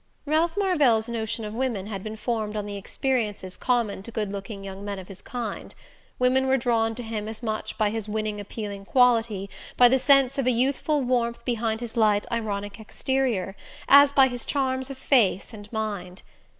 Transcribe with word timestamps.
Ralph 0.25 0.57
Marvell's 0.57 1.07
notion 1.07 1.45
of 1.45 1.53
women 1.53 1.85
had 1.85 2.03
been 2.03 2.15
formed 2.15 2.55
on 2.55 2.65
the 2.65 2.75
experiences 2.75 3.55
common 3.55 4.01
to 4.01 4.09
good 4.09 4.31
looking 4.31 4.63
young 4.63 4.83
men 4.83 4.97
of 4.97 5.07
his 5.07 5.21
kind. 5.21 5.75
Women 6.17 6.47
were 6.47 6.57
drawn 6.57 6.95
to 6.95 7.03
him 7.03 7.27
as 7.27 7.43
much 7.43 7.77
by 7.77 7.91
his 7.91 8.09
winning 8.09 8.39
appealing 8.41 8.85
quality, 8.85 9.47
by 9.77 9.89
the 9.89 9.99
sense 9.99 10.39
of 10.39 10.47
a 10.47 10.51
youthful 10.51 11.01
warmth 11.01 11.45
behind 11.45 11.81
his 11.81 11.95
light 11.95 12.25
ironic 12.31 12.79
exterior, 12.79 13.55
as 13.87 14.11
by 14.11 14.27
his 14.27 14.43
charms 14.43 14.89
of 14.89 14.97
face 14.97 15.53
and 15.53 15.71
mind. 15.71 16.23